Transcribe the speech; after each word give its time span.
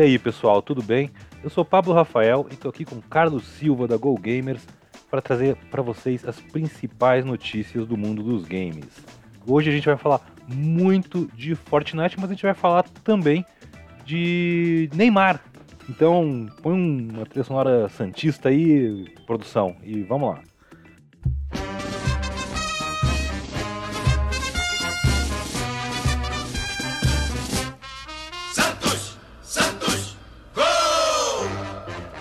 E 0.00 0.02
aí, 0.02 0.18
pessoal, 0.18 0.62
tudo 0.62 0.82
bem? 0.82 1.10
Eu 1.44 1.50
sou 1.50 1.62
Pablo 1.62 1.92
Rafael 1.92 2.46
e 2.50 2.54
estou 2.54 2.70
aqui 2.70 2.86
com 2.86 3.02
Carlos 3.02 3.44
Silva 3.44 3.86
da 3.86 3.98
Go 3.98 4.18
Gamers 4.18 4.66
para 5.10 5.20
trazer 5.20 5.56
para 5.70 5.82
vocês 5.82 6.26
as 6.26 6.40
principais 6.40 7.22
notícias 7.22 7.86
do 7.86 7.98
mundo 7.98 8.22
dos 8.22 8.46
games. 8.46 9.04
Hoje 9.46 9.68
a 9.68 9.72
gente 9.74 9.84
vai 9.84 9.98
falar 9.98 10.22
muito 10.48 11.30
de 11.34 11.54
Fortnite, 11.54 12.16
mas 12.18 12.30
a 12.30 12.32
gente 12.32 12.44
vai 12.44 12.54
falar 12.54 12.84
também 13.04 13.44
de 14.06 14.88
Neymar. 14.94 15.38
Então, 15.86 16.46
põe 16.62 16.72
uma 16.72 17.26
trilha 17.26 17.44
sonora 17.44 17.86
santista 17.90 18.48
aí, 18.48 19.06
produção, 19.26 19.76
e 19.82 20.00
vamos 20.00 20.30
lá. 20.30 20.40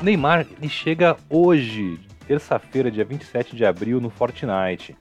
Neymar 0.02 0.48
ele 0.58 0.70
chega 0.70 1.17
hoje, 1.30 1.99
terça-feira, 2.26 2.90
dia 2.90 3.03
27 3.03 3.53
de 3.53 3.66
abril, 3.66 3.99
no 3.99 4.09
Fortnite. 4.09 4.95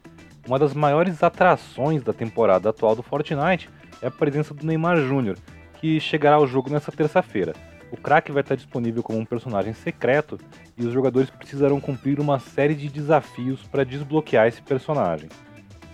Uma 0.44 0.58
das 0.58 0.74
maiores 0.74 1.22
atrações 1.22 2.02
da 2.02 2.12
temporada 2.12 2.70
atual 2.70 2.96
do 2.96 3.02
Fortnite 3.02 3.70
é 4.02 4.08
a 4.08 4.10
presença 4.10 4.52
do 4.52 4.66
Neymar 4.66 4.96
Jr., 4.96 5.36
que 5.74 6.00
chegará 6.00 6.34
ao 6.34 6.48
jogo 6.48 6.68
nessa 6.68 6.90
terça-feira. 6.90 7.52
O 7.92 7.96
craque 7.96 8.32
vai 8.32 8.42
estar 8.42 8.56
disponível 8.56 9.00
como 9.00 9.20
um 9.20 9.24
personagem 9.24 9.72
secreto 9.72 10.36
e 10.76 10.84
os 10.84 10.92
jogadores 10.92 11.30
precisarão 11.30 11.80
cumprir 11.80 12.18
uma 12.18 12.40
série 12.40 12.74
de 12.74 12.88
desafios 12.88 13.62
para 13.62 13.84
desbloquear 13.84 14.48
esse 14.48 14.60
personagem. 14.60 15.28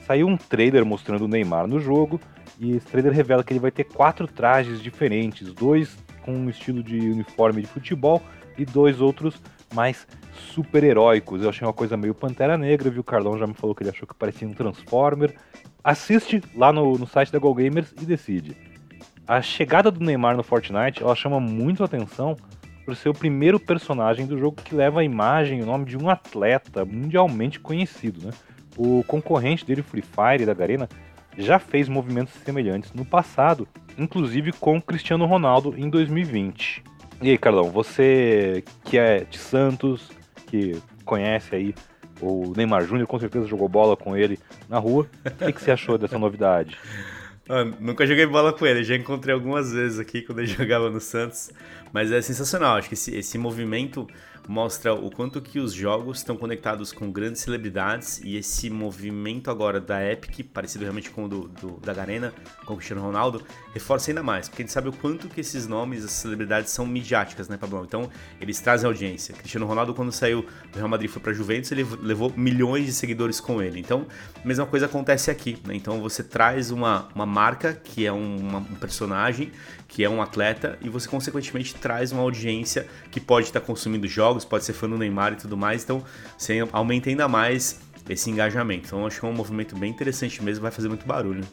Saiu 0.07 0.27
um 0.27 0.37
trailer 0.37 0.85
mostrando 0.85 1.27
o 1.27 1.29
Neymar 1.29 1.67
no 1.67 1.79
jogo 1.79 2.19
e 2.59 2.75
esse 2.77 2.87
trailer 2.87 3.13
revela 3.13 3.45
que 3.45 3.53
ele 3.53 3.61
vai 3.61 3.71
ter 3.71 3.85
quatro 3.85 4.27
trajes 4.27 4.83
diferentes, 4.83 5.53
dois 5.53 5.95
com 6.23 6.33
um 6.33 6.49
estilo 6.49 6.83
de 6.83 6.99
uniforme 6.99 7.61
de 7.61 7.69
futebol 7.69 8.23
e 8.57 8.65
dois 8.65 9.01
outros 9.01 9.41
mais 9.75 10.07
super-heróicos. 10.33 11.43
Eu 11.43 11.49
achei 11.49 11.67
uma 11.67 11.73
coisa 11.73 11.97
meio 11.97 12.15
Pantera 12.15 12.57
Negra, 12.57 12.91
viu? 12.91 13.01
O 13.01 13.05
Carlão 13.05 13.39
já 13.39 13.47
me 13.47 13.55
falou 13.55 13.75
que 13.75 13.83
ele 13.83 13.91
achou 13.91 14.07
que 14.07 14.15
parecia 14.15 14.47
um 14.47 14.53
Transformer. 14.53 15.35
Assiste 15.83 16.43
lá 16.55 16.73
no, 16.73 16.97
no 16.97 17.07
site 17.07 17.33
da 17.33 17.39
Go 17.39 17.55
Gamers 17.55 17.93
e 18.01 18.05
decide. 18.05 18.57
A 19.27 19.41
chegada 19.43 19.91
do 19.91 20.05
Neymar 20.05 20.37
no 20.37 20.43
Fortnite, 20.43 21.03
ela 21.03 21.15
chama 21.15 21.41
muito 21.41 21.83
atenção 21.83 22.37
por 22.85 22.95
ser 22.95 23.09
o 23.09 23.15
primeiro 23.15 23.59
personagem 23.59 24.27
do 24.27 24.39
jogo 24.39 24.61
que 24.63 24.75
leva 24.75 25.01
a 25.01 25.05
imagem 25.05 25.61
e 25.61 25.63
o 25.63 25.67
nome 25.67 25.87
de 25.87 25.97
um 25.97 26.11
atleta 26.11 26.85
mundialmente 26.85 27.59
conhecido, 27.59 28.27
né? 28.27 28.33
O 28.77 29.03
concorrente 29.05 29.65
dele, 29.65 29.83
Free 29.83 30.03
Fire 30.03 30.45
da 30.45 30.53
Garena, 30.53 30.89
já 31.37 31.59
fez 31.59 31.89
movimentos 31.89 32.35
semelhantes 32.45 32.93
no 32.93 33.05
passado, 33.05 33.67
inclusive 33.97 34.53
com 34.53 34.81
Cristiano 34.81 35.25
Ronaldo 35.25 35.75
em 35.77 35.89
2020. 35.89 36.85
E 37.23 37.31
aí, 37.31 37.39
Carlão, 37.39 37.71
você 37.71 38.63
que 38.85 38.99
é 38.99 39.25
de 39.25 39.39
Santos, 39.39 40.11
que 40.47 40.81
conhece 41.05 41.55
aí 41.55 41.75
o 42.21 42.53
Neymar 42.57 42.85
Júnior, 42.85 43.07
com 43.07 43.19
certeza 43.19 43.47
jogou 43.47 43.69
bola 43.69 43.97
com 43.97 44.17
ele 44.17 44.39
na 44.69 44.79
rua. 44.79 45.07
O 45.25 45.31
que, 45.31 45.53
que 45.53 45.63
você 45.63 45.71
achou 45.71 45.99
dessa 45.99 46.19
novidade? 46.19 46.77
Nunca 47.79 48.07
joguei 48.07 48.27
bola 48.27 48.53
com 48.53 48.67
ele, 48.67 48.83
já 48.83 48.97
encontrei 48.97 49.35
algumas 49.35 49.73
vezes 49.73 49.99
aqui 49.99 50.23
quando 50.23 50.39
ele 50.39 50.49
jogava 50.53 50.89
no 50.89 51.01
Santos, 51.01 51.51
mas 51.95 52.11
é 52.11 52.21
sensacional, 52.21 52.77
acho 52.77 52.89
que 52.89 52.95
esse, 52.95 53.15
esse 53.15 53.39
movimento 53.39 54.09
mostra 54.49 54.93
o 54.95 55.11
quanto 55.11 55.41
que 55.41 55.59
os 55.59 55.73
jogos 55.73 56.19
estão 56.19 56.37
conectados 56.37 56.93
com 56.93 57.11
grandes 57.11 57.41
celebridades 57.41 58.21
e 58.23 58.37
esse 58.37 58.69
movimento 58.69 59.51
agora 59.51 59.81
da 59.81 60.05
Epic, 60.05 60.47
parecido 60.53 60.83
realmente 60.83 61.11
com 61.11 61.25
o 61.25 61.29
do, 61.29 61.49
do, 61.49 61.81
da 61.81 61.95
Garena, 61.95 62.33
com 62.67 62.75
o 62.75 62.77
Cristiano 62.77 63.03
Ronaldo, 63.03 63.43
reforça 63.73 64.11
ainda 64.11 64.23
mais, 64.23 64.49
porque 64.49 64.63
a 64.63 64.65
gente 64.65 64.73
sabe 64.73 64.89
o 64.89 64.93
quanto 64.93 65.29
que 65.29 65.41
esses 65.41 65.67
nomes, 65.67 66.05
as 66.05 66.11
celebridades 66.11 66.71
são 66.71 66.87
midiáticas, 66.87 67.49
né, 67.49 67.57
Pablo? 67.57 67.85
Então, 67.85 68.11
eles 68.41 68.61
trazem 68.61 68.87
audiência. 68.87 69.35
Cristiano 69.35 69.67
Ronaldo, 69.67 69.95
quando 69.95 70.13
saiu 70.13 70.43
do 70.73 70.77
Real 70.77 70.89
Madrid 70.89 71.11
foi 71.11 71.23
para 71.23 71.33
Juventus, 71.33 71.73
ele 71.73 71.87
levou 72.03 72.33
milhões 72.37 72.87
de 72.87 72.93
seguidores 72.93 73.41
com 73.41 73.63
ele. 73.63 73.81
Então, 73.81 74.07
a 74.43 74.47
mesma 74.47 74.67
coisa 74.67 74.87
acontece 74.87 75.31
aqui, 75.31 75.59
né? 75.65 75.75
Então, 75.75 76.01
você 76.01 76.23
traz 76.23 76.71
uma, 76.71 77.09
uma 77.15 77.27
marca 77.27 77.73
que 77.73 78.05
é 78.05 78.13
um, 78.13 78.37
uma, 78.37 78.59
um 78.59 78.75
personagem, 78.75 79.53
que 79.89 80.05
é 80.05 80.11
um 80.11 80.21
atleta, 80.21 80.79
e 80.83 80.89
você, 80.89 81.09
consequentemente, 81.09 81.75
traz 81.85 82.11
uma 82.13 82.23
audiência 82.23 82.87
que 83.11 83.21
pode 83.21 83.47
estar 83.47 83.61
consumindo 83.61 84.09
jogos 84.09 84.25
jogos, 84.25 84.45
pode 84.45 84.65
ser 84.65 84.73
fã 84.73 84.89
do 84.89 84.97
Neymar 84.97 85.35
e 85.35 85.37
tudo 85.37 85.55
mais, 85.55 85.85
então 85.85 86.03
você 86.37 86.67
aumenta 86.73 87.11
ainda 87.11 87.29
mais 87.29 87.79
esse 88.09 88.31
engajamento. 88.31 88.87
Então 88.87 89.07
acho 89.07 89.21
que 89.21 89.27
é 89.27 89.29
um 89.29 89.35
movimento 89.35 89.77
bem 89.77 89.91
interessante 89.91 90.43
mesmo, 90.43 90.63
vai 90.63 90.71
fazer 90.71 90.89
muito 90.89 91.07
barulho. 91.07 91.45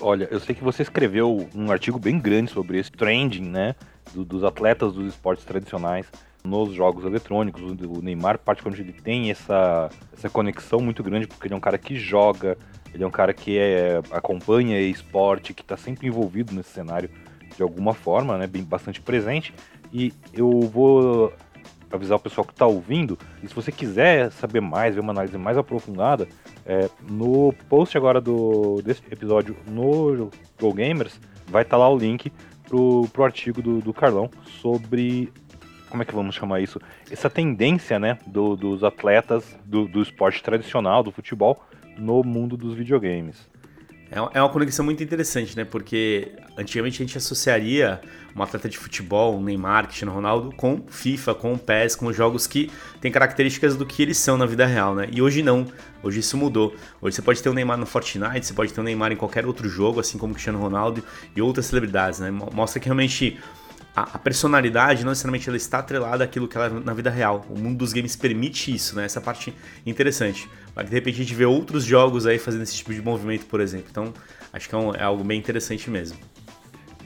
Olha, 0.00 0.28
eu 0.30 0.38
sei 0.38 0.54
que 0.54 0.62
você 0.62 0.82
escreveu 0.82 1.48
um 1.54 1.70
artigo 1.72 1.98
bem 1.98 2.18
grande 2.18 2.52
sobre 2.52 2.78
esse 2.78 2.92
trending, 2.92 3.48
né, 3.48 3.74
do, 4.12 4.24
dos 4.24 4.44
atletas 4.44 4.92
dos 4.92 5.08
esportes 5.08 5.44
tradicionais 5.44 6.06
nos 6.44 6.72
jogos 6.72 7.04
eletrônicos. 7.04 7.62
O 7.62 8.02
Neymar, 8.02 8.38
particularmente, 8.38 8.88
ele 8.88 9.00
tem 9.00 9.30
essa, 9.30 9.88
essa 10.16 10.28
conexão 10.28 10.78
muito 10.78 11.02
grande, 11.02 11.26
porque 11.26 11.46
ele 11.46 11.54
é 11.54 11.56
um 11.56 11.60
cara 11.60 11.78
que 11.78 11.96
joga, 11.96 12.56
ele 12.92 13.02
é 13.02 13.06
um 13.06 13.10
cara 13.10 13.32
que 13.32 13.58
é, 13.58 14.00
acompanha 14.10 14.80
esporte, 14.80 15.54
que 15.54 15.62
está 15.62 15.76
sempre 15.76 16.06
envolvido 16.06 16.54
nesse 16.54 16.70
cenário 16.70 17.08
de 17.56 17.62
alguma 17.62 17.94
forma, 17.94 18.36
né, 18.38 18.46
bem, 18.46 18.62
bastante 18.62 19.00
presente. 19.00 19.54
E 19.92 20.12
eu 20.32 20.60
vou 20.60 21.32
avisar 21.90 22.16
o 22.16 22.20
pessoal 22.20 22.44
que 22.44 22.52
está 22.52 22.66
ouvindo. 22.66 23.18
E 23.42 23.48
se 23.48 23.54
você 23.54 23.70
quiser 23.70 24.30
saber 24.32 24.60
mais, 24.60 24.94
ver 24.94 25.00
uma 25.00 25.12
análise 25.12 25.36
mais 25.38 25.56
aprofundada, 25.56 26.28
é, 26.66 26.88
no 27.08 27.54
post 27.68 27.96
agora 27.96 28.20
do, 28.20 28.82
desse 28.82 29.02
episódio 29.10 29.56
no 29.66 30.30
Go 30.60 30.72
Gamers, 30.72 31.20
vai 31.46 31.62
estar 31.62 31.76
tá 31.76 31.78
lá 31.78 31.88
o 31.88 31.96
link 31.96 32.32
pro, 32.68 33.08
pro 33.12 33.24
artigo 33.24 33.62
do, 33.62 33.80
do 33.80 33.92
Carlão 33.92 34.30
sobre 34.60 35.32
como 35.88 36.02
é 36.02 36.06
que 36.06 36.14
vamos 36.14 36.34
chamar 36.34 36.60
isso? 36.60 36.80
Essa 37.08 37.30
tendência, 37.30 38.00
né, 38.00 38.18
do, 38.26 38.56
dos 38.56 38.82
atletas 38.82 39.56
do, 39.64 39.86
do 39.86 40.02
esporte 40.02 40.42
tradicional, 40.42 41.04
do 41.04 41.12
futebol, 41.12 41.62
no 41.96 42.24
mundo 42.24 42.56
dos 42.56 42.74
videogames. 42.74 43.48
É, 44.10 44.38
é 44.38 44.42
uma 44.42 44.48
conexão 44.48 44.84
muito 44.84 45.02
interessante, 45.02 45.56
né? 45.56 45.64
Porque 45.64 46.32
antigamente 46.56 47.02
a 47.02 47.06
gente 47.06 47.16
associaria 47.18 48.00
um 48.36 48.42
atleta 48.42 48.68
de 48.68 48.76
futebol, 48.76 49.36
um 49.36 49.42
Neymar, 49.42 49.86
Cristiano 49.86 50.12
Ronaldo, 50.12 50.52
com 50.56 50.84
FIFA, 50.88 51.34
com 51.34 51.56
PES, 51.56 51.96
com 51.96 52.12
jogos 52.12 52.46
que 52.46 52.70
têm 53.00 53.10
características 53.10 53.76
do 53.76 53.86
que 53.86 54.02
eles 54.02 54.18
são 54.18 54.36
na 54.36 54.46
vida 54.46 54.66
real, 54.66 54.94
né? 54.94 55.08
E 55.12 55.22
hoje 55.22 55.42
não. 55.42 55.66
Hoje 56.02 56.20
isso 56.20 56.36
mudou. 56.36 56.74
Hoje 57.00 57.16
você 57.16 57.22
pode 57.22 57.42
ter 57.42 57.48
o 57.48 57.52
um 57.52 57.54
Neymar 57.54 57.78
no 57.78 57.86
Fortnite, 57.86 58.46
você 58.46 58.52
pode 58.52 58.72
ter 58.72 58.80
o 58.80 58.82
um 58.82 58.84
Neymar 58.84 59.12
em 59.12 59.16
qualquer 59.16 59.46
outro 59.46 59.68
jogo, 59.68 60.00
assim 60.00 60.18
como 60.18 60.34
Cristiano 60.34 60.58
Ronaldo 60.58 61.02
e 61.34 61.40
outras 61.40 61.66
celebridades, 61.66 62.20
né? 62.20 62.30
Mostra 62.30 62.80
que 62.80 62.86
realmente 62.86 63.38
a, 63.94 64.18
personalidade 64.18 65.04
não 65.04 65.10
necessariamente 65.10 65.48
ela 65.48 65.56
está 65.56 65.78
atrelada 65.78 66.24
àquilo 66.24 66.48
que 66.48 66.56
ela 66.56 66.66
é 66.66 66.70
na 66.70 66.92
vida 66.92 67.10
real. 67.10 67.46
O 67.48 67.58
mundo 67.58 67.78
dos 67.78 67.92
games 67.92 68.16
permite 68.16 68.74
isso, 68.74 68.96
né? 68.96 69.04
Essa 69.04 69.20
parte 69.20 69.54
interessante. 69.86 70.48
Mas 70.74 70.88
de 70.88 70.94
repente 70.94 71.14
a 71.14 71.24
gente 71.24 71.34
vê 71.34 71.44
outros 71.44 71.84
jogos 71.84 72.26
aí 72.26 72.38
fazendo 72.38 72.62
esse 72.62 72.74
tipo 72.74 72.92
de 72.92 73.00
movimento, 73.00 73.46
por 73.46 73.60
exemplo. 73.60 73.86
Então, 73.90 74.12
acho 74.52 74.68
que 74.68 74.74
é, 74.74 74.78
um, 74.78 74.94
é 74.94 75.02
algo 75.02 75.22
bem 75.22 75.38
interessante 75.38 75.88
mesmo. 75.88 76.18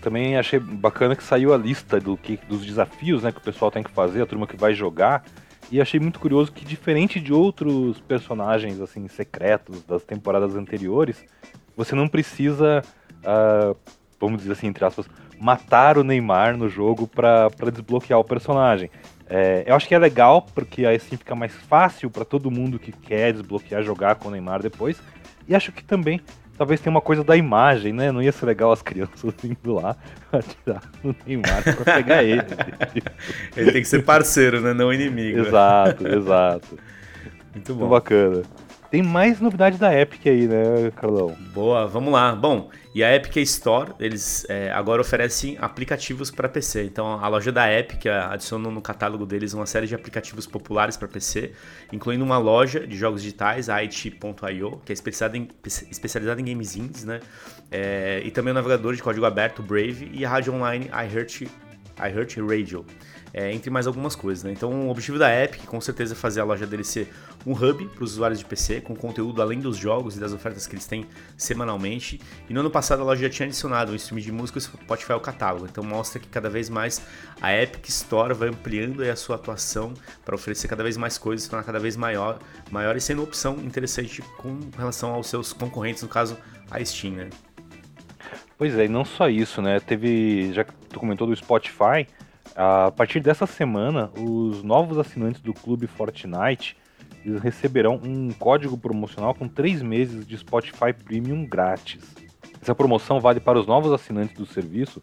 Também 0.00 0.36
achei 0.38 0.58
bacana 0.58 1.14
que 1.14 1.22
saiu 1.22 1.52
a 1.52 1.58
lista 1.58 2.00
do 2.00 2.16
que, 2.16 2.38
dos 2.48 2.64
desafios 2.64 3.22
né, 3.22 3.32
que 3.32 3.38
o 3.38 3.42
pessoal 3.42 3.70
tem 3.70 3.82
que 3.82 3.90
fazer, 3.90 4.22
a 4.22 4.26
turma 4.26 4.46
que 4.46 4.56
vai 4.56 4.72
jogar. 4.72 5.24
E 5.70 5.82
achei 5.82 6.00
muito 6.00 6.18
curioso 6.18 6.50
que, 6.50 6.64
diferente 6.64 7.20
de 7.20 7.32
outros 7.32 8.00
personagens 8.00 8.80
assim 8.80 9.06
secretos 9.08 9.82
das 9.84 10.02
temporadas 10.02 10.54
anteriores, 10.54 11.22
você 11.76 11.94
não 11.94 12.08
precisa, 12.08 12.82
uh, 13.18 13.76
vamos 14.20 14.38
dizer 14.38 14.52
assim, 14.52 14.66
entre 14.66 14.84
aspas, 14.84 15.06
matar 15.40 15.98
o 15.98 16.04
Neymar 16.04 16.56
no 16.56 16.68
jogo 16.68 17.06
para 17.06 17.48
desbloquear 17.72 18.18
o 18.18 18.24
personagem. 18.24 18.90
É, 19.30 19.64
eu 19.66 19.74
acho 19.74 19.86
que 19.86 19.94
é 19.94 19.98
legal, 19.98 20.46
porque 20.54 20.86
aí 20.86 20.96
assim 20.96 21.16
fica 21.16 21.34
mais 21.34 21.52
fácil 21.52 22.10
para 22.10 22.24
todo 22.24 22.50
mundo 22.50 22.78
que 22.78 22.92
quer 22.92 23.32
desbloquear, 23.32 23.82
jogar 23.82 24.16
com 24.16 24.28
o 24.28 24.30
Neymar 24.30 24.62
depois. 24.62 25.00
E 25.46 25.54
acho 25.54 25.70
que 25.70 25.84
também 25.84 26.20
talvez 26.56 26.80
tenha 26.80 26.90
uma 26.90 27.00
coisa 27.00 27.22
da 27.22 27.36
imagem, 27.36 27.92
né? 27.92 28.10
Não 28.10 28.22
ia 28.22 28.32
ser 28.32 28.46
legal 28.46 28.72
as 28.72 28.82
crianças 28.82 29.32
indo 29.44 29.74
lá 29.74 29.96
atirar 30.32 30.82
no 31.04 31.14
Neymar 31.26 31.62
pra 31.62 31.94
pegar 31.94 32.24
ele. 32.24 32.42
ele 33.56 33.72
tem 33.72 33.82
que 33.82 33.88
ser 33.88 34.04
parceiro, 34.04 34.60
né? 34.60 34.74
Não 34.74 34.92
inimigo. 34.92 35.38
Exato, 35.40 36.08
exato. 36.08 36.78
Muito 37.54 37.74
bom. 37.74 37.80
Muito 37.80 37.90
bacana. 37.90 38.42
Tem 38.90 39.02
mais 39.02 39.38
novidade 39.38 39.76
da 39.76 39.94
Epic 39.94 40.26
aí, 40.26 40.48
né, 40.48 40.90
Carlão? 40.96 41.36
Boa, 41.52 41.86
vamos 41.86 42.10
lá. 42.10 42.34
Bom, 42.34 42.70
e 42.94 43.04
a 43.04 43.14
Epic 43.14 43.36
Store, 43.36 43.92
eles 44.00 44.46
é, 44.48 44.72
agora 44.72 45.02
oferecem 45.02 45.58
aplicativos 45.60 46.30
para 46.30 46.48
PC. 46.48 46.84
Então, 46.84 47.22
a 47.22 47.28
loja 47.28 47.52
da 47.52 47.70
Epic 47.70 48.06
adicionou 48.06 48.72
no 48.72 48.80
catálogo 48.80 49.26
deles 49.26 49.52
uma 49.52 49.66
série 49.66 49.86
de 49.86 49.94
aplicativos 49.94 50.46
populares 50.46 50.96
para 50.96 51.06
PC, 51.06 51.52
incluindo 51.92 52.24
uma 52.24 52.38
loja 52.38 52.86
de 52.86 52.96
jogos 52.96 53.20
digitais, 53.20 53.68
a 53.68 53.76
it.io, 53.76 54.80
que 54.86 54.90
é 54.90 54.94
especializada 54.94 55.36
em, 55.36 55.48
especializada 55.90 56.40
em 56.40 56.44
games 56.46 56.74
indies, 56.74 57.04
né? 57.04 57.20
É, 57.70 58.22
e 58.24 58.30
também 58.30 58.52
o 58.52 58.54
navegador 58.54 58.94
de 58.94 59.02
código 59.02 59.26
aberto, 59.26 59.62
Brave, 59.62 60.10
e 60.14 60.24
a 60.24 60.30
rádio 60.30 60.54
online 60.54 60.86
iHeart, 60.86 61.42
iHeart 61.98 62.38
Radio. 62.38 62.86
é, 63.32 63.52
entre 63.52 63.70
mais 63.70 63.86
algumas 63.86 64.14
coisas. 64.14 64.44
Né? 64.44 64.52
Então, 64.52 64.88
o 64.88 64.90
objetivo 64.90 65.18
da 65.18 65.30
Epic, 65.44 65.64
com 65.64 65.80
certeza, 65.80 66.14
é 66.14 66.16
fazer 66.16 66.40
a 66.40 66.44
loja 66.44 66.66
dele 66.66 66.84
ser 66.84 67.12
um 67.48 67.52
hub 67.52 67.86
para 67.86 68.04
os 68.04 68.12
usuários 68.12 68.38
de 68.38 68.44
PC, 68.44 68.82
com 68.82 68.94
conteúdo 68.94 69.40
além 69.40 69.58
dos 69.58 69.78
jogos 69.78 70.16
e 70.16 70.20
das 70.20 70.34
ofertas 70.34 70.66
que 70.66 70.74
eles 70.74 70.86
têm 70.86 71.06
semanalmente. 71.34 72.20
E 72.46 72.52
no 72.52 72.60
ano 72.60 72.70
passado, 72.70 73.00
a 73.00 73.04
loja 73.06 73.22
já 73.22 73.30
tinha 73.30 73.46
adicionado 73.46 73.92
um 73.92 73.94
stream 73.94 74.20
de 74.20 74.30
música 74.30 74.58
e 74.58 74.60
Spotify 74.60 75.12
ao 75.12 75.20
catálogo. 75.20 75.66
Então, 75.66 75.82
mostra 75.82 76.20
que 76.20 76.28
cada 76.28 76.50
vez 76.50 76.68
mais 76.68 77.00
a 77.40 77.50
Epic 77.54 77.88
Store 77.88 78.34
vai 78.34 78.50
ampliando 78.50 79.02
a 79.02 79.16
sua 79.16 79.36
atuação 79.36 79.94
para 80.26 80.34
oferecer 80.34 80.68
cada 80.68 80.82
vez 80.82 80.98
mais 80.98 81.16
coisas, 81.16 81.48
tornar 81.48 81.64
cada 81.64 81.78
vez 81.78 81.96
maior, 81.96 82.38
maior 82.70 82.96
e 82.96 83.00
sendo 83.00 83.22
opção 83.22 83.56
interessante 83.56 84.20
com 84.36 84.60
relação 84.76 85.14
aos 85.14 85.26
seus 85.26 85.52
concorrentes, 85.52 86.02
no 86.02 86.08
caso, 86.08 86.36
a 86.70 86.84
Steam, 86.84 87.14
né? 87.14 87.30
Pois 88.58 88.76
é, 88.76 88.84
e 88.84 88.88
não 88.88 89.06
só 89.06 89.30
isso, 89.30 89.62
né? 89.62 89.80
Teve, 89.80 90.52
já 90.52 90.64
que 90.64 90.72
tu 90.90 91.00
comentou 91.00 91.26
do 91.26 91.34
Spotify, 91.34 92.06
a 92.54 92.90
partir 92.90 93.20
dessa 93.20 93.46
semana, 93.46 94.10
os 94.18 94.62
novos 94.62 94.98
assinantes 94.98 95.40
do 95.40 95.54
Clube 95.54 95.86
Fortnite 95.86 96.76
eles 97.24 97.40
receberão 97.40 98.00
um 98.02 98.32
código 98.32 98.76
promocional 98.76 99.34
com 99.34 99.48
3 99.48 99.82
meses 99.82 100.26
de 100.26 100.36
Spotify 100.36 100.92
Premium 100.92 101.46
grátis. 101.46 102.02
Essa 102.60 102.74
promoção 102.74 103.20
vale 103.20 103.40
para 103.40 103.58
os 103.58 103.66
novos 103.66 103.92
assinantes 103.92 104.36
do 104.36 104.46
serviço 104.46 105.02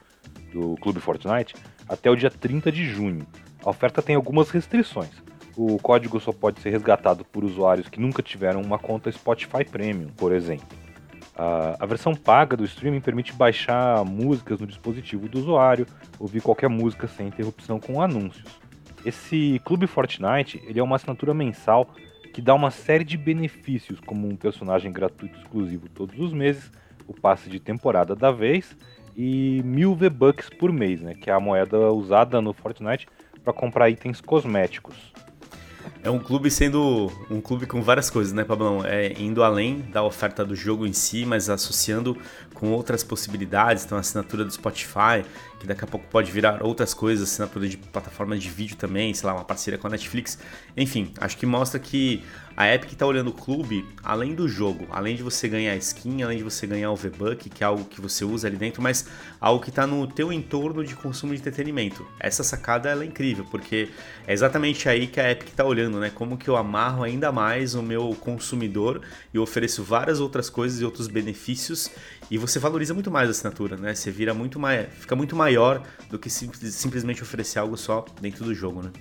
do 0.51 0.75
Clube 0.77 0.99
Fortnite 0.99 1.55
até 1.87 2.09
o 2.09 2.15
dia 2.15 2.29
30 2.29 2.71
de 2.71 2.85
junho. 2.85 3.25
A 3.63 3.69
oferta 3.69 4.01
tem 4.01 4.15
algumas 4.15 4.49
restrições. 4.49 5.11
O 5.57 5.77
código 5.79 6.19
só 6.19 6.31
pode 6.31 6.59
ser 6.59 6.69
resgatado 6.69 7.23
por 7.23 7.43
usuários 7.43 7.87
que 7.87 7.99
nunca 7.99 8.21
tiveram 8.21 8.61
uma 8.61 8.77
conta 8.77 9.11
Spotify 9.11 9.63
Premium, 9.63 10.09
por 10.09 10.31
exemplo. 10.31 10.67
A, 11.37 11.85
versão 11.85 12.15
paga 12.15 12.55
do 12.55 12.63
streaming 12.63 13.01
permite 13.01 13.33
baixar 13.33 14.05
músicas 14.05 14.59
no 14.59 14.67
dispositivo 14.67 15.27
do 15.27 15.39
usuário, 15.39 15.85
ouvir 16.17 16.41
qualquer 16.41 16.69
música 16.69 17.07
sem 17.07 17.27
interrupção 17.27 17.77
com 17.77 18.01
anúncios. 18.01 18.45
Esse 19.05 19.61
Clube 19.63 19.85
Fortnite 19.85 20.59
ele 20.65 20.79
é 20.79 20.83
uma 20.83 20.95
assinatura 20.95 21.33
mensal 21.33 21.93
que 22.33 22.41
dá 22.41 22.53
uma 22.53 22.71
série 22.71 23.03
de 23.03 23.15
benefícios, 23.15 23.99
como 23.99 24.27
um 24.27 24.35
personagem 24.35 24.91
gratuito 24.91 25.39
exclusivo 25.39 25.87
todos 25.87 26.19
os 26.19 26.33
meses, 26.33 26.71
o 27.07 27.13
passe 27.13 27.49
de 27.49 27.59
temporada 27.59 28.15
da 28.15 28.31
vez 28.31 28.75
e 29.15 29.61
mil 29.63 29.95
V-Bucks 29.95 30.49
por 30.49 30.73
mês, 30.73 31.01
né, 31.01 31.13
que 31.13 31.29
é 31.29 31.33
a 31.33 31.39
moeda 31.39 31.91
usada 31.93 32.41
no 32.41 32.51
Fortnite 32.51 33.07
para 33.43 33.53
comprar 33.53 33.89
itens 33.89 34.19
cosméticos. 34.19 35.14
É 36.03 36.09
um 36.09 36.19
clube 36.19 36.51
sendo 36.51 37.11
um 37.29 37.41
clube 37.41 37.65
com 37.65 37.81
várias 37.81 38.09
coisas, 38.09 38.31
né, 38.31 38.43
Pablão? 38.43 38.85
É 38.85 39.13
indo 39.19 39.43
além 39.43 39.81
da 39.91 40.03
oferta 40.03 40.45
do 40.45 40.55
jogo 40.55 40.85
em 40.85 40.93
si, 40.93 41.25
mas 41.25 41.49
associando 41.49 42.17
com 42.53 42.71
outras 42.71 43.03
possibilidades. 43.03 43.85
Então, 43.85 43.97
a 43.97 44.01
assinatura 44.01 44.45
do 44.45 44.51
Spotify, 44.51 45.25
que 45.59 45.67
daqui 45.67 45.83
a 45.83 45.87
pouco 45.87 46.05
pode 46.07 46.31
virar 46.31 46.63
outras 46.63 46.93
coisas, 46.93 47.29
assinatura 47.29 47.67
de 47.67 47.77
plataformas 47.77 48.41
de 48.41 48.49
vídeo 48.49 48.75
também, 48.77 49.13
sei 49.13 49.27
lá, 49.27 49.35
uma 49.35 49.43
parceria 49.43 49.77
com 49.77 49.87
a 49.87 49.89
Netflix. 49.89 50.37
Enfim, 50.77 51.11
acho 51.19 51.37
que 51.37 51.45
mostra 51.45 51.79
que 51.79 52.23
a 52.57 52.73
Epic 52.73 52.93
está 52.93 53.05
olhando 53.05 53.29
o 53.29 53.33
clube 53.33 53.85
além 54.03 54.33
do 54.33 54.47
jogo, 54.47 54.87
além 54.89 55.15
de 55.15 55.23
você 55.23 55.47
ganhar 55.47 55.75
skin, 55.75 56.23
além 56.23 56.37
de 56.37 56.43
você 56.43 56.65
ganhar 56.65 56.91
o 56.91 56.95
V-Buck, 56.95 57.49
que 57.49 57.63
é 57.63 57.67
algo 57.67 57.83
que 57.85 57.99
você 57.99 58.23
usa 58.23 58.47
ali 58.47 58.55
dentro, 58.55 58.81
mas 58.81 59.07
algo 59.41 59.61
que 59.61 59.69
está 59.69 59.85
no 59.85 60.07
teu 60.07 60.31
entorno 60.31 60.83
de 60.83 60.95
consumo 60.95 61.33
de 61.33 61.39
entretenimento. 61.39 62.05
Essa 62.19 62.43
sacada 62.43 62.91
é 62.91 63.05
incrível, 63.05 63.45
porque 63.51 63.89
é 64.25 64.33
exatamente 64.33 64.87
aí 64.87 65.07
que 65.07 65.19
a 65.19 65.31
Epic 65.31 65.49
está 65.49 65.65
olhando, 65.65 65.99
né? 65.99 66.09
Como 66.09 66.37
que 66.37 66.49
eu 66.49 66.55
amarro 66.55 67.03
ainda 67.03 67.31
mais 67.31 67.75
o 67.75 67.83
meu 67.83 68.15
consumidor 68.19 69.01
e 69.33 69.39
ofereço 69.39 69.83
várias 69.83 70.19
outras 70.19 70.49
coisas 70.49 70.79
e 70.79 70.85
outros 70.85 71.07
benefícios 71.07 71.91
e 72.29 72.37
você 72.37 72.57
valoriza 72.57 72.93
muito 72.93 73.11
mais 73.11 73.27
a 73.27 73.31
assinatura, 73.31 73.75
né? 73.75 73.93
Você 73.93 74.09
vira 74.09 74.33
muito 74.33 74.59
mais, 74.59 74.87
fica 74.93 75.15
muito 75.15 75.35
maior 75.35 75.83
do 76.09 76.17
que 76.17 76.29
simplesmente 76.29 77.21
oferecer 77.21 77.59
algo 77.59 77.77
só 77.77 78.05
dentro 78.21 78.45
do 78.45 78.53
jogo, 78.53 78.81
né? 78.81 78.91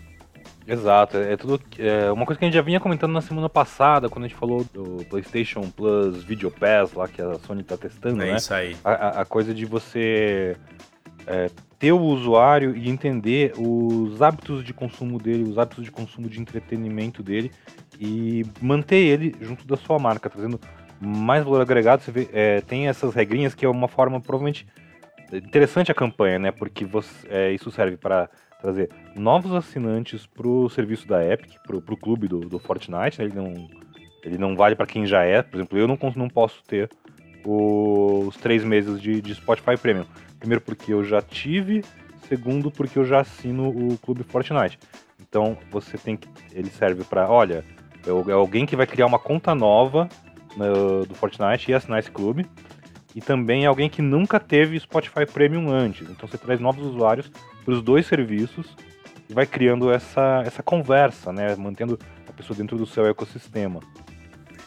Exato, 0.67 1.19
é 1.19 1.37
tudo. 1.37 1.61
É 1.79 2.11
uma 2.11 2.25
coisa 2.25 2.39
que 2.39 2.45
a 2.45 2.49
gente 2.49 2.55
já 2.55 2.63
vinha 2.63 2.81
comentando 2.81 3.13
na 3.13 3.21
semana 3.21 3.49
passada, 3.49 4.09
quando 4.09 4.25
a 4.25 4.29
gente 4.29 4.39
falou 4.39 4.65
do 4.73 5.05
PlayStation 5.11 5.71
Plus 5.71 6.23
Video 6.23 6.51
Pass, 6.51 6.95
lá 6.95 7.07
que 7.07 7.21
a 7.21 7.35
Sony 7.35 7.63
tá 7.63 7.77
testando, 7.77 8.23
é 8.23 8.31
né? 8.31 8.37
Isso 8.37 8.55
aí. 8.55 8.77
A, 8.83 9.21
a 9.21 9.25
coisa 9.25 9.53
de 9.53 9.67
você 9.67 10.57
é, 11.27 11.51
ter 11.79 11.93
o 11.93 12.01
usuário 12.01 12.75
e 12.75 12.89
entender 12.89 13.53
os 13.59 14.23
hábitos 14.23 14.65
de 14.65 14.73
consumo 14.73 15.19
dele, 15.19 15.43
os 15.43 15.59
hábitos 15.59 15.85
de 15.85 15.91
consumo 15.91 16.29
de 16.29 16.41
entretenimento 16.41 17.23
dele 17.23 17.51
e 18.01 18.45
manter 18.61 18.97
ele 18.97 19.35
junto 19.41 19.67
da 19.67 19.77
sua 19.77 19.99
marca, 19.99 20.31
trazendo 20.31 20.59
mais 20.99 21.45
valor 21.45 21.61
agregado. 21.61 22.03
Você 22.03 22.11
vê, 22.11 22.29
é, 22.33 22.61
tem 22.63 22.89
essas 22.89 23.15
regrinhas 23.15 23.55
que 23.55 23.67
é 23.67 23.69
uma 23.69 23.89
forma 23.89 24.21
provavelmente 24.21 24.67
interessante 25.33 25.91
a 25.91 25.95
campanha, 25.95 26.39
né? 26.39 26.51
Porque 26.51 26.85
você, 26.85 27.27
é, 27.29 27.53
isso 27.53 27.71
serve 27.71 27.97
para 27.97 28.29
trazer 28.65 28.89
novos 29.15 29.53
assinantes 29.53 30.27
pro 30.27 30.71
serviço 30.71 31.07
da 31.07 31.23
Epic, 31.23 31.53
pro, 31.67 31.83
pro 31.83 31.99
clube 31.99 32.27
do, 32.27 32.41
do 32.41 32.59
Fortnite, 32.59 33.19
né? 33.19 33.27
ele 33.27 33.35
não 33.35 33.69
ele 34.25 34.39
não 34.39 34.57
vale 34.57 34.75
para 34.75 34.87
quem 34.87 35.05
já 35.05 35.23
é, 35.23 35.43
por 35.43 35.57
exemplo, 35.57 35.79
eu 35.79 35.87
não, 35.87 35.99
não 36.17 36.29
posso 36.31 36.65
ter 36.65 36.89
os 37.45 38.35
três 38.39 38.65
meses 38.65 38.99
de, 38.99 39.21
de 39.21 39.35
Spotify 39.35 39.77
Premium. 39.77 40.07
Primeiro 40.39 40.63
porque 40.63 40.95
eu 40.95 41.05
já 41.05 41.21
tive, 41.21 41.85
segundo 42.27 42.71
porque 42.71 42.99
eu 42.99 43.05
já 43.05 43.21
assino 43.21 43.69
o 43.69 43.99
clube 43.99 44.23
Fortnite. 44.23 44.79
Então 45.21 45.59
você 45.71 45.99
tem 45.99 46.17
que, 46.17 46.27
ele 46.55 46.71
serve 46.71 47.05
para, 47.05 47.29
olha, 47.31 47.63
é, 48.07 48.31
é 48.31 48.33
alguém 48.33 48.65
que 48.65 48.75
vai 48.75 48.87
criar 48.87 49.05
uma 49.05 49.19
conta 49.19 49.55
nova 49.55 50.09
no, 50.57 51.05
do 51.05 51.15
Fortnite 51.15 51.71
e 51.71 51.75
assinar 51.75 51.99
esse 51.99 52.11
clube. 52.11 52.47
E 53.15 53.21
também 53.21 53.65
é 53.65 53.67
alguém 53.67 53.89
que 53.89 54.03
nunca 54.03 54.41
teve 54.41 54.79
Spotify 54.79 55.25
Premium 55.25 55.71
antes. 55.71 56.09
Então 56.11 56.29
você 56.29 56.37
traz 56.37 56.59
novos 56.59 56.85
usuários 56.85 57.31
para 57.65 57.75
os 57.75 57.81
dois 57.81 58.07
serviços 58.07 58.77
e 59.29 59.33
vai 59.33 59.47
criando 59.47 59.91
essa, 59.91 60.43
essa 60.45 60.63
conversa, 60.63 61.33
né? 61.33 61.55
Mantendo 61.57 61.99
a 62.29 62.33
pessoa 62.33 62.57
dentro 62.57 62.77
do 62.77 62.87
seu 62.87 63.07
ecossistema. 63.07 63.81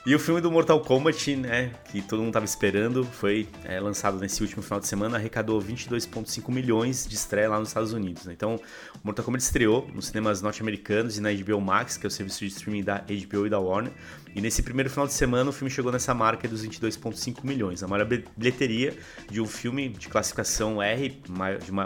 E 0.08 0.16
o 0.16 0.20
filme 0.20 0.40
do 0.40 0.50
Mortal 0.50 0.80
Kombat, 0.80 1.36
né, 1.36 1.70
que 1.92 2.02
todo 2.02 2.20
mundo 2.20 2.30
estava 2.30 2.46
esperando, 2.46 3.04
foi 3.04 3.46
é, 3.66 3.78
lançado 3.78 4.18
nesse 4.18 4.42
último 4.42 4.64
final 4.64 4.80
de 4.80 4.88
semana, 4.88 5.18
arrecadou 5.18 5.62
22,5 5.62 6.50
milhões 6.50 7.06
de 7.06 7.14
estreia 7.14 7.50
lá 7.50 7.60
nos 7.60 7.68
Estados 7.68 7.92
Unidos. 7.92 8.24
Né? 8.24 8.32
Então, 8.32 8.56
o 8.56 9.00
Mortal 9.04 9.26
Kombat 9.26 9.44
estreou 9.44 9.86
nos 9.94 10.08
cinemas 10.08 10.42
norte-americanos 10.42 11.18
e 11.18 11.22
na 11.22 11.30
HBO 11.34 11.60
Max, 11.60 11.98
que 11.98 12.06
é 12.06 12.08
o 12.08 12.10
serviço 12.10 12.40
de 12.40 12.48
streaming 12.48 12.84
da 12.84 13.00
HBO 13.00 13.48
e 13.48 13.50
da 13.50 13.60
Warner. 13.60 13.92
E 14.34 14.40
nesse 14.40 14.64
primeiro 14.64 14.90
final 14.90 15.08
de 15.08 15.14
semana, 15.14 15.50
o 15.50 15.52
filme 15.52 15.70
chegou 15.70 15.92
nessa 15.92 16.14
marca 16.14 16.48
dos 16.48 16.66
22,5 16.66 17.44
milhões, 17.44 17.84
a 17.84 17.88
maior 17.90 18.06
bilheteria 18.06 18.98
de 19.30 19.42
um 19.42 19.46
filme 19.46 19.90
de 19.90 20.08
classificação 20.08 20.82
R 20.82 21.22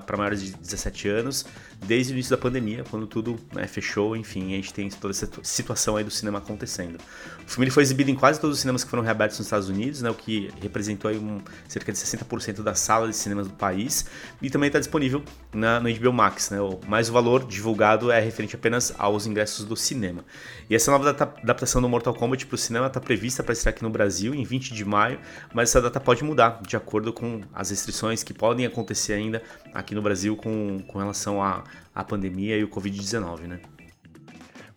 para 0.05 0.17
maiores 0.17 0.43
de 0.43 0.53
17 0.53 1.09
anos, 1.09 1.43
desde 1.85 2.13
o 2.13 2.15
início 2.15 2.35
da 2.35 2.41
pandemia, 2.41 2.83
quando 2.89 3.07
tudo 3.07 3.39
né, 3.53 3.65
fechou. 3.67 4.15
Enfim, 4.15 4.53
a 4.53 4.55
gente 4.55 4.73
tem 4.73 4.89
toda 4.89 5.11
essa 5.11 5.27
situação 5.41 5.97
aí 5.97 6.03
do 6.03 6.11
cinema 6.11 6.37
acontecendo. 6.37 6.97
O 7.45 7.49
filme 7.49 7.69
foi 7.71 7.83
exibido 7.83 8.11
em 8.11 8.15
quase 8.15 8.39
todos 8.39 8.57
os 8.57 8.61
cinemas 8.61 8.83
que 8.83 8.89
foram 8.89 9.03
reabertos 9.03 9.37
nos 9.39 9.47
Estados 9.47 9.67
Unidos, 9.67 10.01
né, 10.01 10.09
o 10.09 10.13
que 10.13 10.51
representou 10.61 11.09
aí 11.09 11.17
um, 11.17 11.41
cerca 11.67 11.91
de 11.91 11.97
60% 11.97 12.61
das 12.61 12.79
salas 12.79 13.09
de 13.09 13.15
cinemas 13.15 13.47
do 13.47 13.53
país, 13.53 14.05
e 14.41 14.49
também 14.49 14.67
está 14.67 14.79
disponível 14.79 15.23
na, 15.53 15.79
no 15.79 15.93
HBO 15.93 16.13
Max. 16.13 16.51
Né, 16.51 16.57
mas 16.87 17.09
o 17.09 17.13
valor 17.13 17.45
divulgado 17.45 18.11
é 18.11 18.19
referente 18.19 18.55
apenas 18.55 18.93
aos 18.97 19.25
ingressos 19.25 19.65
do 19.65 19.75
cinema. 19.75 20.23
E 20.69 20.75
essa 20.75 20.91
nova 20.91 21.09
adaptação 21.09 21.81
do 21.81 21.89
Mortal 21.89 22.13
Kombat 22.13 22.45
para 22.45 22.55
o 22.55 22.57
cinema 22.57 22.87
está 22.87 22.99
prevista 22.99 23.43
para 23.43 23.53
estrear 23.53 23.73
aqui 23.73 23.83
no 23.83 23.89
Brasil 23.89 24.35
em 24.35 24.43
20 24.43 24.73
de 24.73 24.85
maio, 24.85 25.19
mas 25.53 25.69
essa 25.69 25.81
data 25.81 25.99
pode 25.99 26.23
mudar 26.23 26.61
de 26.65 26.75
acordo 26.75 27.11
com 27.11 27.41
as 27.53 27.71
restrições 27.71 28.23
que 28.23 28.33
podem 28.33 28.65
acontecer 28.65 29.13
ainda 29.13 29.41
aqui 29.73 29.95
no 29.95 30.01
Brasil 30.01 30.35
com, 30.35 30.79
com 30.87 30.99
relação 30.99 31.41
à, 31.41 31.63
à 31.93 32.03
pandemia 32.03 32.57
e 32.57 32.63
o 32.63 32.67
Covid-19, 32.67 33.41
né? 33.41 33.59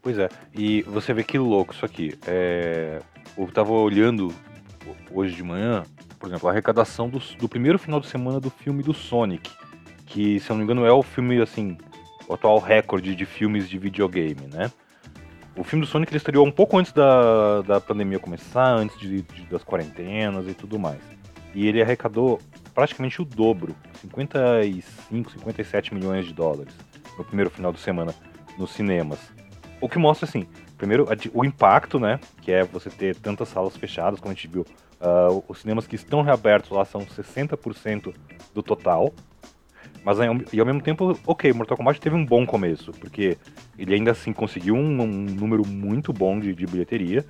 Pois 0.01 0.19
é, 0.19 0.29
e 0.55 0.83
você 0.83 1.15
vê 1.15 1.25
que 1.25 1.39
louco 1.39 1.73
isso 1.73 1.85
aqui. 1.85 2.19
É... 2.27 3.01
Eu 3.37 3.45
estava 3.47 3.73
olhando 3.73 4.33
hoje 5.11 5.35
de 5.35 5.43
manhã, 5.43 5.83
por 6.19 6.29
exemplo, 6.29 6.49
a 6.49 6.53
arrecadação 6.53 7.09
do, 7.09 7.19
do 7.39 7.49
primeiro 7.49 7.79
final 7.79 7.99
de 8.01 8.07
semana 8.07 8.39
do 8.39 8.51
filme 8.51 8.83
do 8.83 8.93
Sonic, 8.93 9.51
que, 10.07 10.39
se 10.41 10.51
eu 10.51 10.55
não 10.55 10.59
me 10.59 10.65
engano, 10.65 10.87
é 10.87 10.93
o 10.93 11.03
filme, 11.03 11.41
assim, 11.41 11.77
o 12.29 12.35
atual 12.35 12.59
recorde 12.59 13.15
de 13.15 13.25
filmes 13.25 13.69
de 13.69 13.79
videogame, 13.79 14.47
né? 14.53 14.71
O 15.57 15.63
filme 15.63 15.85
do 15.85 15.91
Sonic 15.91 16.11
ele 16.11 16.19
estreou 16.19 16.47
um 16.47 16.51
pouco 16.51 16.77
antes 16.77 16.93
da, 16.93 17.63
da 17.63 17.81
pandemia 17.81 18.19
começar, 18.19 18.75
antes 18.75 18.99
de, 18.99 19.23
de, 19.23 19.43
das 19.47 19.63
quarentenas 19.63 20.47
e 20.49 20.55
tudo 20.55 20.79
mais. 20.79 21.01
E 21.55 21.67
ele 21.67 21.81
arrecadou 21.81 22.41
praticamente 22.75 23.23
o 23.23 23.25
dobro, 23.25 23.75
55, 24.01 25.31
57 25.31 25.95
milhões 25.95 26.27
de 26.27 26.35
dólares 26.35 26.75
no 27.17 27.25
primeiro 27.25 27.51
final 27.51 27.73
de 27.73 27.81
semana 27.81 28.15
nos 28.59 28.73
cinemas. 28.73 29.19
O 29.81 29.89
que 29.89 29.99
mostra, 29.99 30.27
assim, 30.27 30.47
primeiro 30.77 31.07
o 31.33 31.45
impacto, 31.45 31.99
né, 31.99 32.19
que 32.43 32.51
é 32.51 32.65
você 32.65 32.91
ter 32.91 33.17
tantas 33.17 33.49
salas 33.49 33.77
fechadas, 33.77 34.21
como 34.21 34.33
a 34.33 34.35
gente 34.35 34.49
viu. 34.49 34.67
Uh, 35.01 35.45
os 35.49 35.59
cinemas 35.59 35.87
que 35.87 35.97
estão 35.97 36.23
reabertos 36.23 36.71
lá 36.71 36.85
são 36.85 37.03
60% 37.03 38.15
do 38.55 38.63
total, 38.63 39.13
mas 40.05 40.19
e 40.53 40.61
ao 40.61 40.67
mesmo 40.67 40.83
tempo, 40.83 41.19
ok, 41.27 41.53
Mortal 41.53 41.77
Kombat 41.77 42.01
teve 42.01 42.15
um 42.15 42.25
bom 42.25 42.45
começo, 42.45 42.93
porque 42.93 43.39
ele 43.79 43.95
ainda 43.95 44.11
assim 44.11 44.33
conseguiu 44.33 44.75
um, 44.75 45.03
um 45.03 45.07
número 45.07 45.67
muito 45.67 46.13
bom 46.13 46.39
de, 46.39 46.55
de, 46.55 46.67
bilheteria, 46.67 47.25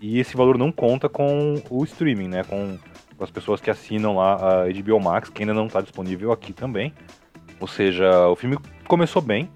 e 0.00 0.18
esse 0.18 0.36
valor 0.36 0.58
não 0.58 0.72
conta 0.72 1.08
com 1.08 1.62
o 1.70 1.84
streaming, 1.84 2.28
né? 2.28 2.44
Com, 2.44 2.78
as 3.20 3.30
pessoas 3.30 3.60
que 3.60 3.70
assinam 3.70 4.16
lá 4.16 4.34
a 4.34 4.68
HBO 4.68 5.00
Max, 5.00 5.28
que 5.28 5.42
ainda 5.42 5.54
não 5.54 5.66
está 5.66 5.80
disponível 5.80 6.32
aqui 6.32 6.52
também. 6.52 6.92
Ou 7.60 7.66
seja, 7.66 8.28
o 8.28 8.36
filme 8.36 8.58
começou 8.86 9.20
bem, 9.20 9.50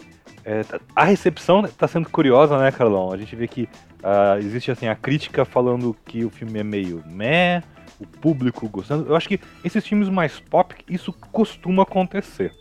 É, 0.45 0.63
a 0.97 1.05
recepção 1.05 1.65
está 1.65 1.87
sendo 1.87 2.09
curiosa, 2.09 2.59
né, 2.59 2.73
Carlão? 2.73 3.13
A 3.13 3.17
gente 3.17 3.37
vê 3.37 3.47
que 3.47 3.63
uh, 4.03 4.39
existe 4.39 4.73
assim 4.73 4.89
a 4.89 4.95
crítica 4.97 5.45
falando 5.45 5.97
que 6.05 6.25
o 6.25 6.31
filme 6.31 6.59
é 6.59 6.65
meio 6.65 7.01
meh, 7.07 7.63
o 8.01 8.07
público 8.07 8.69
gostando. 8.69 9.09
Eu 9.09 9.15
acho 9.15 9.29
que 9.29 9.39
esses 9.65 9.87
filmes 9.87 10.09
mais 10.09 10.41
pop, 10.41 10.75
isso 10.89 11.13
costuma 11.31 11.85
acontecer. 11.85 12.53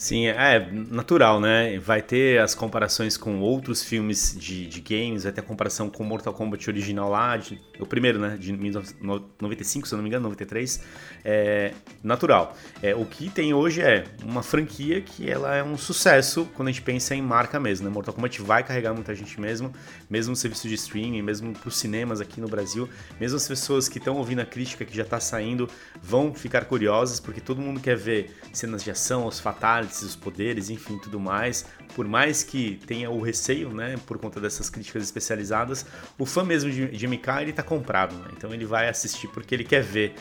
Sim, 0.00 0.28
é, 0.28 0.56
é 0.56 0.70
natural, 0.72 1.38
né? 1.42 1.78
Vai 1.78 2.00
ter 2.00 2.40
as 2.40 2.54
comparações 2.54 3.18
com 3.18 3.38
outros 3.40 3.84
filmes 3.84 4.34
de, 4.34 4.66
de 4.66 4.80
games, 4.80 5.24
vai 5.24 5.32
ter 5.32 5.42
a 5.42 5.44
comparação 5.44 5.90
com 5.90 6.02
Mortal 6.02 6.32
Kombat 6.32 6.70
original 6.70 7.10
lá, 7.10 7.36
de, 7.36 7.60
o 7.78 7.84
primeiro, 7.84 8.18
né? 8.18 8.38
De 8.40 8.50
1995, 8.50 9.86
se 9.86 9.92
eu 9.92 9.98
não 9.98 10.02
me 10.02 10.08
engano, 10.08 10.22
93. 10.22 10.82
É 11.22 11.74
natural. 12.02 12.56
É, 12.82 12.94
o 12.94 13.04
que 13.04 13.28
tem 13.28 13.52
hoje 13.52 13.82
é 13.82 14.04
uma 14.24 14.42
franquia 14.42 15.02
que 15.02 15.30
ela 15.30 15.54
é 15.54 15.62
um 15.62 15.76
sucesso 15.76 16.48
quando 16.54 16.68
a 16.68 16.70
gente 16.72 16.80
pensa 16.80 17.14
em 17.14 17.20
marca 17.20 17.60
mesmo, 17.60 17.86
né? 17.86 17.92
Mortal 17.92 18.14
Kombat 18.14 18.40
vai 18.40 18.64
carregar 18.64 18.94
muita 18.94 19.14
gente 19.14 19.38
mesmo, 19.38 19.70
mesmo 20.08 20.34
serviço 20.34 20.66
de 20.66 20.76
streaming, 20.76 21.20
mesmo 21.20 21.52
para 21.52 21.68
os 21.68 21.76
cinemas 21.76 22.22
aqui 22.22 22.40
no 22.40 22.48
Brasil, 22.48 22.88
mesmo 23.20 23.36
as 23.36 23.46
pessoas 23.46 23.86
que 23.86 23.98
estão 23.98 24.16
ouvindo 24.16 24.40
a 24.40 24.46
crítica 24.46 24.82
que 24.82 24.96
já 24.96 25.02
está 25.02 25.20
saindo 25.20 25.68
vão 26.02 26.32
ficar 26.32 26.64
curiosas, 26.64 27.20
porque 27.20 27.38
todo 27.38 27.60
mundo 27.60 27.80
quer 27.80 27.98
ver 27.98 28.34
cenas 28.50 28.82
de 28.82 28.90
ação, 28.90 29.26
os 29.26 29.38
fatalities, 29.38 29.89
os 30.02 30.16
poderes, 30.16 30.70
enfim, 30.70 30.98
tudo 30.98 31.18
mais. 31.20 31.66
Por 31.94 32.06
mais 32.06 32.42
que 32.42 32.80
tenha 32.86 33.10
o 33.10 33.20
receio, 33.20 33.70
né, 33.70 33.96
por 34.06 34.18
conta 34.18 34.40
dessas 34.40 34.70
críticas 34.70 35.02
especializadas, 35.02 35.84
o 36.18 36.24
fã 36.24 36.44
mesmo 36.44 36.70
de, 36.70 36.88
de 36.88 37.06
MK, 37.06 37.42
ele 37.42 37.52
tá 37.52 37.62
comprado, 37.62 38.14
né? 38.16 38.28
Então 38.36 38.52
ele 38.54 38.64
vai 38.64 38.88
assistir 38.88 39.28
porque 39.28 39.54
ele 39.54 39.64
quer 39.64 39.82
ver. 39.82 40.14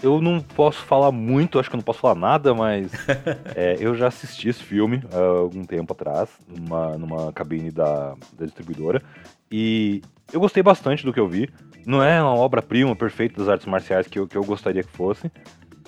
Eu 0.00 0.20
não 0.20 0.40
posso 0.40 0.78
falar 0.84 1.10
muito, 1.10 1.58
acho 1.58 1.68
que 1.68 1.74
eu 1.74 1.78
não 1.78 1.84
posso 1.84 1.98
falar 1.98 2.14
nada, 2.14 2.54
mas 2.54 2.92
é, 3.56 3.76
eu 3.80 3.96
já 3.96 4.06
assisti 4.06 4.48
esse 4.48 4.62
filme 4.62 5.02
há 5.12 5.18
algum 5.18 5.64
tempo 5.64 5.92
atrás, 5.92 6.28
numa, 6.46 6.96
numa 6.96 7.32
cabine 7.32 7.72
da, 7.72 8.14
da 8.38 8.46
distribuidora, 8.46 9.02
e 9.50 10.00
eu 10.32 10.38
gostei 10.38 10.62
bastante 10.62 11.04
do 11.04 11.12
que 11.12 11.18
eu 11.18 11.28
vi. 11.28 11.50
Não 11.84 12.02
é 12.02 12.22
uma 12.22 12.34
obra-prima 12.34 12.94
perfeita 12.94 13.38
das 13.38 13.48
artes 13.48 13.66
marciais 13.66 14.06
que 14.06 14.18
eu, 14.18 14.28
que 14.28 14.36
eu 14.36 14.44
gostaria 14.44 14.82
que 14.82 14.90
fosse, 14.90 15.32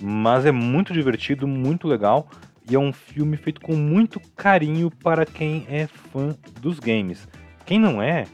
mas 0.01 0.47
é 0.47 0.51
muito 0.51 0.93
divertido, 0.93 1.47
muito 1.47 1.87
legal. 1.87 2.29
E 2.69 2.75
é 2.75 2.79
um 2.79 2.93
filme 2.93 3.37
feito 3.37 3.61
com 3.61 3.75
muito 3.75 4.21
carinho 4.37 4.91
para 4.91 5.25
quem 5.25 5.67
é 5.69 5.87
fã 5.87 6.37
dos 6.61 6.79
games. 6.79 7.29
Quem 7.65 7.79
não 7.79 8.03
é, 8.03 8.27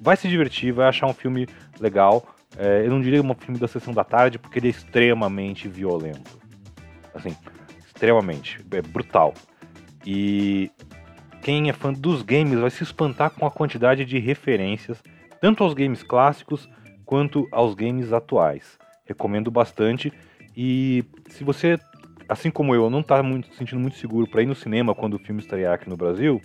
vai 0.00 0.16
se 0.16 0.28
divertir, 0.28 0.72
vai 0.72 0.88
achar 0.88 1.06
um 1.06 1.14
filme 1.14 1.46
legal. 1.80 2.34
É, 2.56 2.84
eu 2.84 2.90
não 2.90 3.00
diria 3.00 3.22
um 3.22 3.34
filme 3.34 3.58
da 3.58 3.68
sessão 3.68 3.92
da 3.92 4.04
tarde, 4.04 4.38
porque 4.38 4.58
ele 4.58 4.68
é 4.68 4.70
extremamente 4.70 5.68
violento. 5.68 6.38
Assim, 7.14 7.36
extremamente. 7.86 8.64
É 8.70 8.82
brutal. 8.82 9.34
E 10.04 10.70
quem 11.42 11.68
é 11.68 11.72
fã 11.72 11.92
dos 11.92 12.22
games 12.22 12.58
vai 12.58 12.70
se 12.70 12.82
espantar 12.82 13.30
com 13.30 13.46
a 13.46 13.50
quantidade 13.50 14.04
de 14.04 14.18
referências, 14.18 15.02
tanto 15.40 15.62
aos 15.62 15.74
games 15.74 16.02
clássicos 16.02 16.68
quanto 17.04 17.48
aos 17.52 17.74
games 17.74 18.12
atuais. 18.12 18.78
Recomendo 19.04 19.50
bastante. 19.50 20.12
E 20.56 21.04
se 21.28 21.44
você 21.44 21.78
assim 22.28 22.50
como 22.50 22.74
eu, 22.74 22.88
não 22.90 23.02
tá 23.02 23.22
muito, 23.22 23.54
sentindo 23.54 23.80
muito 23.80 23.96
seguro 23.96 24.26
para 24.26 24.42
ir 24.42 24.46
no 24.46 24.54
cinema 24.54 24.94
quando 24.94 25.14
o 25.14 25.18
filme 25.18 25.40
estrear 25.40 25.74
aqui 25.74 25.88
no 25.88 25.96
Brasil, 25.96 26.40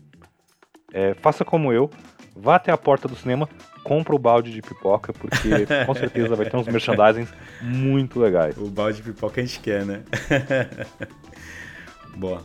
é, 0.94 1.14
faça 1.16 1.46
como 1.46 1.72
eu, 1.72 1.90
vá 2.36 2.56
até 2.56 2.72
a 2.72 2.78
porta 2.78 3.08
do 3.08 3.16
cinema, 3.16 3.48
compra 3.84 4.16
o 4.16 4.20
balde 4.20 4.52
de 4.52 4.62
pipoca, 4.62 5.14
porque 5.14 5.50
com 5.86 5.96
certeza 5.96 6.36
vai 6.36 6.50
ter 6.50 6.58
uns 6.58 6.68
merchandisings 6.68 7.34
muito 7.62 8.20
legais. 8.20 8.58
O 8.58 8.70
balde 8.70 8.98
de 8.98 9.04
pipoca 9.04 9.42
a 9.42 9.46
gente 9.46 9.60
quer, 9.60 9.86
né? 9.86 10.04
Boa. 12.16 12.44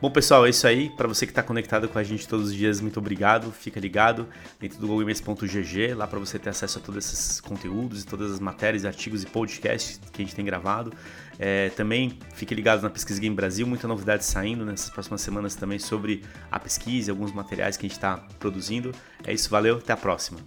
Bom, 0.00 0.12
pessoal, 0.12 0.46
é 0.46 0.50
isso 0.50 0.64
aí. 0.64 0.90
Para 0.90 1.08
você 1.08 1.26
que 1.26 1.32
está 1.32 1.42
conectado 1.42 1.88
com 1.88 1.98
a 1.98 2.04
gente 2.04 2.28
todos 2.28 2.50
os 2.50 2.54
dias, 2.54 2.80
muito 2.80 3.00
obrigado. 3.00 3.50
Fica 3.50 3.80
ligado 3.80 4.28
dentro 4.60 4.78
do 4.78 4.86
gogames.gg, 4.86 5.94
lá 5.94 6.06
para 6.06 6.20
você 6.20 6.38
ter 6.38 6.50
acesso 6.50 6.78
a 6.78 6.80
todos 6.80 7.04
esses 7.04 7.40
conteúdos 7.40 8.04
e 8.04 8.06
todas 8.06 8.30
as 8.30 8.38
matérias, 8.38 8.84
artigos 8.84 9.24
e 9.24 9.26
podcasts 9.26 10.00
que 10.12 10.22
a 10.22 10.24
gente 10.24 10.36
tem 10.36 10.44
gravado. 10.44 10.92
É, 11.36 11.70
também 11.70 12.16
fique 12.32 12.54
ligado 12.54 12.80
na 12.80 12.90
Pesquisa 12.90 13.20
Game 13.20 13.34
Brasil, 13.34 13.66
muita 13.66 13.88
novidade 13.88 14.24
saindo 14.24 14.64
nessas 14.64 14.88
próximas 14.88 15.20
semanas 15.20 15.56
também 15.56 15.80
sobre 15.80 16.22
a 16.48 16.60
pesquisa 16.60 17.10
e 17.10 17.12
alguns 17.12 17.32
materiais 17.32 17.76
que 17.76 17.84
a 17.84 17.88
gente 17.88 17.98
está 17.98 18.18
produzindo. 18.38 18.92
É 19.24 19.32
isso, 19.32 19.50
valeu, 19.50 19.78
até 19.78 19.92
a 19.92 19.96
próxima. 19.96 20.38